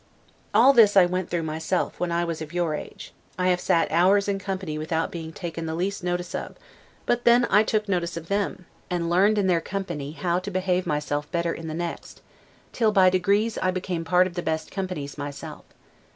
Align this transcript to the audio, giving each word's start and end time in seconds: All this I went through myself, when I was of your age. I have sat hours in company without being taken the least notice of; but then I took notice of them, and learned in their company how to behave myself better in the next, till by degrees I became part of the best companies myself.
All 0.51 0.73
this 0.73 0.97
I 0.97 1.05
went 1.05 1.29
through 1.29 1.43
myself, 1.43 1.99
when 1.99 2.11
I 2.11 2.25
was 2.25 2.41
of 2.41 2.51
your 2.51 2.73
age. 2.73 3.13
I 3.37 3.49
have 3.49 3.59
sat 3.61 3.91
hours 3.91 4.27
in 4.27 4.39
company 4.39 4.75
without 4.79 5.11
being 5.11 5.31
taken 5.31 5.67
the 5.67 5.75
least 5.75 6.03
notice 6.03 6.33
of; 6.33 6.55
but 7.05 7.23
then 7.23 7.45
I 7.51 7.61
took 7.61 7.87
notice 7.87 8.17
of 8.17 8.27
them, 8.27 8.65
and 8.89 9.11
learned 9.11 9.37
in 9.37 9.45
their 9.45 9.61
company 9.61 10.13
how 10.13 10.39
to 10.39 10.49
behave 10.49 10.87
myself 10.87 11.31
better 11.31 11.53
in 11.53 11.67
the 11.67 11.75
next, 11.75 12.21
till 12.73 12.91
by 12.91 13.11
degrees 13.11 13.59
I 13.59 13.69
became 13.69 14.03
part 14.03 14.25
of 14.25 14.33
the 14.33 14.41
best 14.41 14.71
companies 14.71 15.19
myself. 15.19 15.65